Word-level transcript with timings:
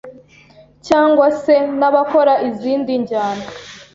cyangwa 0.87 1.27
se 1.41 1.55
n’abakora 1.79 2.33
izindi 2.49 2.91
njyana 3.01 3.45